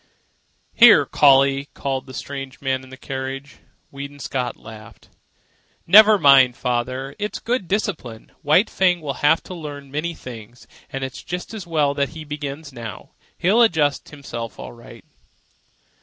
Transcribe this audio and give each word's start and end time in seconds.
"Here, 0.73 1.05
Collie!" 1.05 1.65
called 1.75 2.07
the 2.07 2.15
strange 2.15 2.59
man 2.59 2.83
in 2.83 2.89
the 2.89 2.97
carriage. 2.97 3.57
Weedon 3.91 4.17
Scott 4.17 4.57
laughed. 4.57 5.09
"Never 5.85 6.17
mind, 6.17 6.57
father. 6.57 7.15
It 7.19 7.35
is 7.35 7.39
good 7.39 7.67
discipline. 7.67 8.31
White 8.41 8.67
Fang 8.67 8.99
will 9.01 9.13
have 9.21 9.43
to 9.43 9.53
learn 9.53 9.91
many 9.91 10.15
things, 10.15 10.65
and 10.89 11.03
it's 11.03 11.21
just 11.21 11.53
as 11.53 11.67
well 11.67 11.93
that 11.93 12.09
he 12.17 12.23
begins 12.23 12.73
now. 12.73 13.11
He'll 13.37 13.61
adjust 13.61 14.09
himself 14.09 14.57
all 14.59 14.73
right." 14.73 15.05